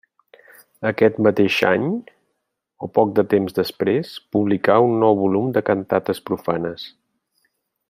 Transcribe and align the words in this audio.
Aquest 0.89 1.19
mateix 1.27 1.57
any, 1.71 1.83
o 2.87 2.89
poc 2.95 3.11
de 3.19 3.25
temps 3.35 3.57
després, 3.59 4.15
publicà 4.37 4.79
un 4.87 4.97
nou 5.05 5.17
volum 5.23 5.53
de 5.59 5.65
cantates 5.71 6.25
profanes. 6.31 6.89